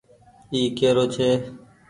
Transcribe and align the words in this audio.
اي 0.53 0.59
ڪيرو 0.77 1.05
ڇي۔ 1.13 1.29